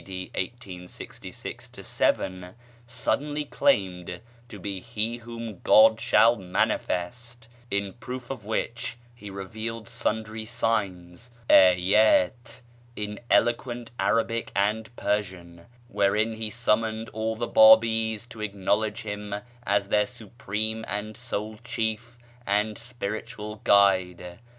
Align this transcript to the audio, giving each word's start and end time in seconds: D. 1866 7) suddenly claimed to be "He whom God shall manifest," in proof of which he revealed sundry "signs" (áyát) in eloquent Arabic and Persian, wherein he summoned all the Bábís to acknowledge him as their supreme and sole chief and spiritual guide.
D. 0.03 0.31
1866 0.33 1.69
7) 1.79 2.55
suddenly 2.87 3.45
claimed 3.45 4.19
to 4.49 4.57
be 4.57 4.79
"He 4.79 5.17
whom 5.17 5.59
God 5.59 5.99
shall 6.01 6.35
manifest," 6.35 7.47
in 7.69 7.93
proof 7.93 8.31
of 8.31 8.43
which 8.43 8.97
he 9.13 9.29
revealed 9.29 9.87
sundry 9.87 10.43
"signs" 10.45 11.29
(áyát) 11.51 12.61
in 12.95 13.19
eloquent 13.29 13.91
Arabic 13.99 14.51
and 14.55 14.89
Persian, 14.95 15.67
wherein 15.87 16.33
he 16.37 16.49
summoned 16.49 17.09
all 17.09 17.35
the 17.35 17.47
Bábís 17.47 18.27
to 18.29 18.41
acknowledge 18.41 19.03
him 19.03 19.35
as 19.67 19.89
their 19.89 20.07
supreme 20.07 20.83
and 20.87 21.15
sole 21.15 21.59
chief 21.63 22.17
and 22.47 22.75
spiritual 22.75 23.57
guide. 23.63 24.39